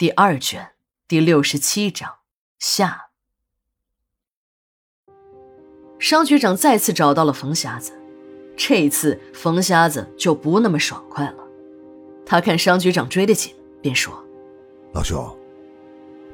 [0.00, 0.70] 第二卷
[1.06, 2.10] 第六十七章
[2.58, 3.10] 下。
[5.98, 7.92] 商局长再次找到了冯瞎子，
[8.56, 11.44] 这一次冯瞎子就不那么爽快了。
[12.24, 14.18] 他看商局长追得紧，便说
[14.94, 15.38] ：“老兄，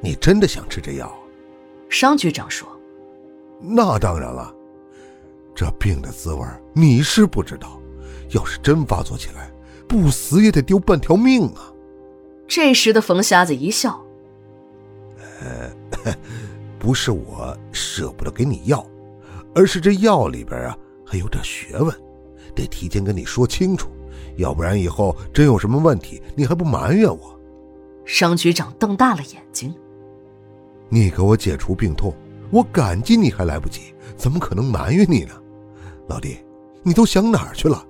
[0.01, 1.13] 你真的想吃这药？”
[1.91, 2.69] 商局长说
[3.61, 4.55] ：“那当然了，
[5.57, 7.83] 这病的滋味你是不知道，
[8.31, 9.51] 要是真发作起来，
[9.89, 11.73] 不死也得丢半条命啊。”
[12.49, 14.01] 这时的冯瞎子一笑
[15.43, 16.15] ：“呃，
[16.79, 18.87] 不是我舍不得给你药，
[19.55, 21.95] 而是这药里边啊还有点学问，
[22.55, 23.89] 得提前跟你说清楚，
[24.37, 27.39] 要不然以后真有什么问题，你还不埋怨我。”
[28.07, 29.75] 商局长瞪大了眼睛
[30.89, 32.15] ：“你给我解除病痛，
[32.51, 35.35] 我感激你还来不及，怎么可能埋怨你呢？
[36.07, 36.39] 老弟，
[36.85, 37.85] 你都想哪儿去了？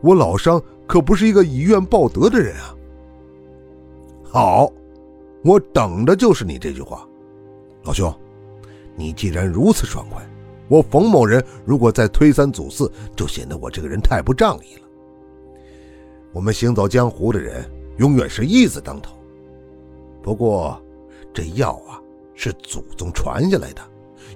[0.00, 2.74] 我老商可不是一个以怨报德的人啊。”
[4.32, 4.72] 好，
[5.42, 7.04] 我等的就是你这句话，
[7.82, 8.14] 老兄，
[8.94, 10.24] 你既然如此爽快，
[10.68, 14.82] 我冯某人如果再推三阻四，就显得我这个人太不仗义了。
[16.32, 19.16] 我们行走江湖的人，永远是义字当头。
[20.22, 20.80] 不过，
[21.34, 21.98] 这药啊，
[22.32, 23.82] 是祖宗传下来的，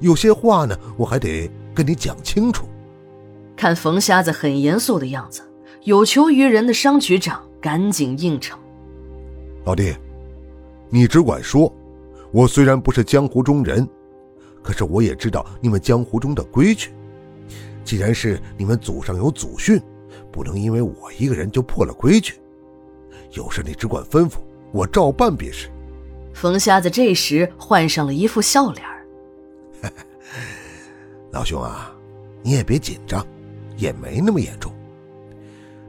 [0.00, 2.66] 有些话呢，我还得跟你讲清楚。
[3.54, 5.42] 看冯瞎子很严肃的样子，
[5.84, 8.58] 有求于人的商局长赶紧应承。
[9.64, 9.94] 老弟，
[10.90, 11.72] 你只管说。
[12.30, 13.88] 我虽然不是江湖中人，
[14.60, 16.90] 可是我也知道你们江湖中的规矩。
[17.84, 19.80] 既然是你们祖上有祖训，
[20.32, 22.34] 不能因为我一个人就破了规矩。
[23.30, 24.38] 有事你只管吩咐，
[24.72, 25.70] 我照办便是。
[26.32, 28.84] 冯瞎子这时换上了一副笑脸
[31.30, 31.94] 老兄啊，
[32.42, 33.24] 你也别紧张，
[33.76, 34.72] 也没那么严重。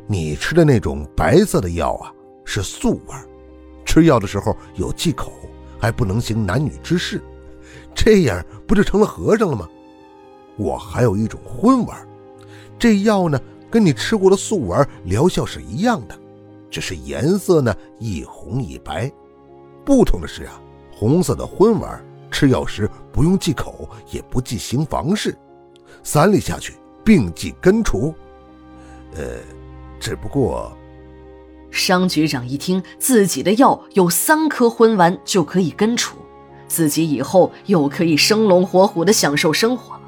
[0.06, 2.14] 你吃的那种白色的药啊，
[2.46, 3.28] 是素味儿。
[3.96, 5.32] 吃药的时候有忌口，
[5.80, 7.24] 还不能行男女之事，
[7.96, 9.70] 这样不就成了和尚了吗？
[10.58, 12.06] 我还有一种荤丸，
[12.78, 13.40] 这药呢
[13.72, 16.20] 跟你吃过的素丸疗效是一样的，
[16.70, 19.10] 只是颜色呢一红一白。
[19.86, 20.60] 不同的是啊，
[20.94, 25.34] 红色的荤丸吃药时不用忌口，也不忌行房事，
[26.04, 28.14] 三粒下去病即根除。
[29.16, 29.38] 呃，
[30.02, 30.78] 只不过。
[31.76, 36.18] 商局长一听，自己的药有三颗荤丸就可以根除，
[36.70, 40.02] 自己以后又可以生龙活虎的享受生活了。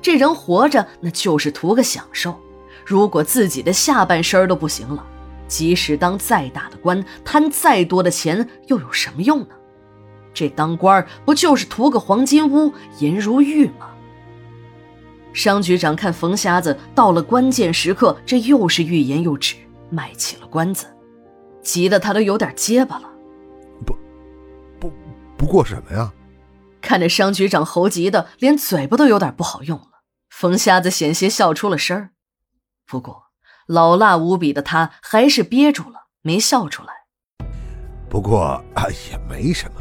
[0.00, 2.38] 这人活着那就是图个享受，
[2.86, 5.04] 如果自己的下半身都不行了，
[5.48, 9.48] 即使当再大的官，贪再多的钱，又有什么用呢？
[10.32, 13.88] 这当官不就是图个黄金屋、颜如玉吗？
[15.32, 19.56] 商局长看冯瞎子到了关键时刻，这又是欲言又止。
[19.94, 20.86] 卖起了关子，
[21.62, 23.08] 急得他都有点结巴了。
[23.86, 23.96] 不，
[24.80, 24.92] 不，
[25.36, 26.12] 不过什么呀？
[26.80, 32.10] 看着商局长猴急的连嘴巴都有点不好用了，冯瞎子险些笑出了声儿。
[32.86, 33.26] 不过
[33.66, 36.88] 老辣无比的他还是憋住了，没笑出来。
[38.10, 39.80] 不过啊，也没什么，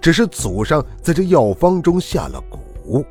[0.00, 3.04] 只是祖上在这药方中下了蛊。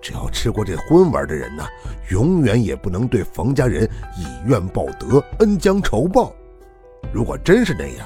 [0.00, 1.64] 只要吃过这荤丸的人呢，
[2.10, 3.88] 永远也不能对冯家人
[4.18, 6.32] 以怨报德、恩将仇报。
[7.14, 8.04] 如果真是那样，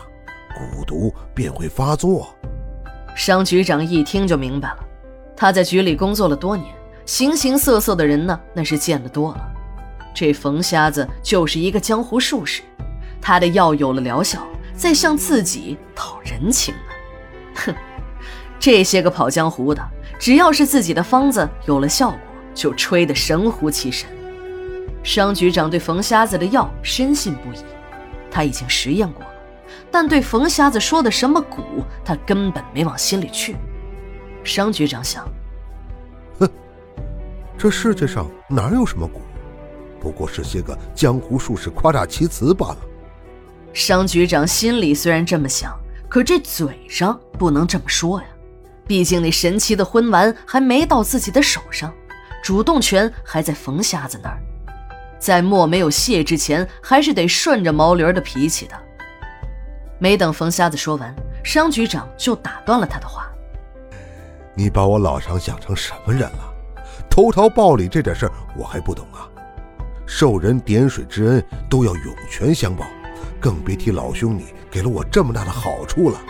[0.55, 2.29] 蛊毒便会发作。
[3.17, 4.85] 商局长一听就明白了，
[5.35, 6.67] 他在局里工作了多年，
[7.07, 9.41] 形形色色的人呢，那是见得多了。
[10.15, 12.61] 这冯瞎子就是一个江湖术士，
[13.19, 16.81] 他的药有了疗效，再向自己讨人情呢。
[17.55, 17.75] 哼，
[18.61, 19.83] 这些个跑江湖的。
[20.19, 22.19] 只要是自己的方子有了效果，
[22.55, 24.07] 就吹得神乎其神。
[25.03, 27.65] 商局长对冯瞎子的药深信不疑，
[28.39, 29.31] 他已经实验过了，
[29.91, 33.57] 但对冯瞎子说的什么蛊，他根本没往心里去。
[34.45, 35.29] 商局长想：
[36.39, 36.49] 哼，
[37.59, 39.19] 这世界上哪有什么蛊，
[40.01, 42.79] 不过是些个江湖术士夸大其词罢了。
[43.73, 45.77] 商局长心里虽然这么想，
[46.09, 48.27] 可这嘴上不能这么说呀。
[48.87, 51.93] 毕竟那神奇的荤丸还没到自己的手上，
[52.45, 54.39] 主动权还在冯瞎子那儿，
[55.19, 58.75] 在墨没有谢之前，还是得顺着毛驴的脾气的。
[59.99, 63.29] 没等冯瞎子说完，商局长就打断了他的话
[64.55, 66.55] ：“你把我老常想成什么人了？
[67.11, 69.27] 投桃报李这点事儿我还不懂啊！
[70.07, 72.87] 受人点水之恩都要涌泉相报，
[73.41, 76.21] 更别提老兄你给了我这么大的好处了。”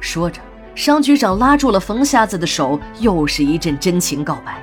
[0.00, 0.40] 说着。
[0.76, 4.62] 商局长拉住了冯瞎子的手，又是一阵真情告白。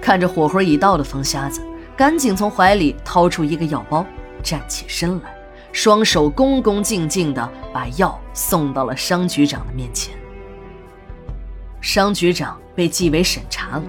[0.00, 1.60] 看着火候已到的冯瞎子，
[1.96, 4.04] 赶紧从怀里掏出一个药包，
[4.42, 5.34] 站起身来，
[5.72, 10.14] 双手恭恭敬敬地把药送到了商局长的面前。
[11.80, 13.82] 商局长被纪委审查了，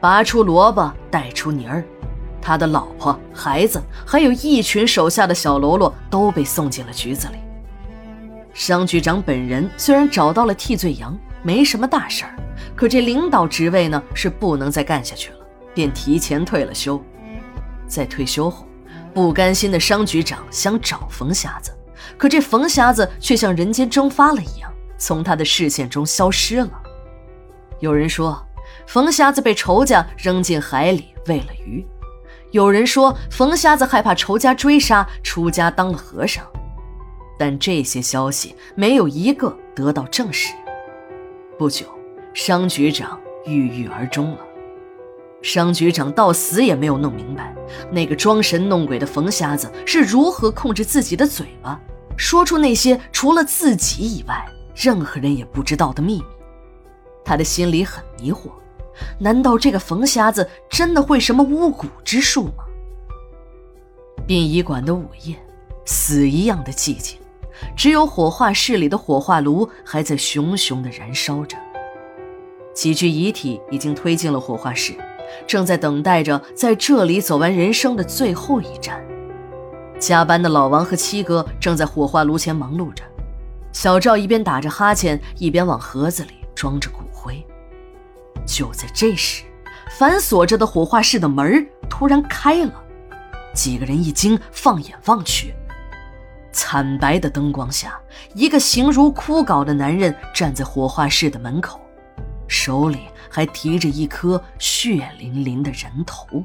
[0.00, 1.84] 拔出萝卜带出泥儿，
[2.40, 7.34] 他的老婆、孩子，还有一群手下的小喽啰都被送进了局子里。
[8.52, 12.36] 商局长本人虽然找到了替罪羊，没什么大事儿，
[12.76, 15.38] 可这领导职位呢是不能再干下去了，
[15.74, 17.02] 便提前退了休。
[17.86, 18.66] 在退休后，
[19.12, 21.70] 不甘心的商局长想找冯瞎子，
[22.16, 26.70] 可这冯瞎子却像人间蒸发了一样，从他的视线中消失了。
[27.80, 28.44] 有人说，
[28.86, 31.84] 冯瞎子被仇家扔进海里喂了鱼；
[32.50, 36.44] 有人说，冯瞎子害怕仇家追杀，出家当了和尚。
[37.38, 40.54] 但这些消息没有一个得到证实。
[41.58, 41.86] 不久，
[42.32, 44.38] 商局长郁郁而终了。
[45.44, 47.54] 商局长到死也没有弄明白，
[47.92, 51.78] 那个装神弄鬼的冯瞎子是如何控制自己的嘴巴，
[52.16, 54.42] 说出那些除了自己以外
[54.74, 56.24] 任何人也不知道的秘密。
[57.22, 58.52] 他的心里很迷惑，
[59.18, 62.64] 难道这个冯瞎子真的会什么巫蛊之术吗？
[64.26, 65.36] 殡仪馆的午夜，
[65.84, 67.18] 死一样的寂静。
[67.76, 71.58] 只有火化室里的火化炉还在熊熊地燃烧着，
[72.74, 74.94] 几具遗体已经推进了火化室，
[75.46, 79.04] 正在等待着在这里走完人生的最后一站。
[79.98, 83.02] 加班的老王和七哥正在火化炉前忙碌着，
[83.72, 87.44] 小赵一边打着哈欠，一边往盒子里装着骨灰。
[88.46, 89.44] 就在这时，
[89.98, 92.72] 反锁着的火化室的门突然开了，
[93.54, 95.54] 几个人一惊，放眼望去。
[96.52, 97.98] 惨白的灯光下，
[98.34, 101.80] 一个形如枯槁的男人站在火化室的门口，
[102.54, 106.44] 手里还提着一颗血淋淋的人头。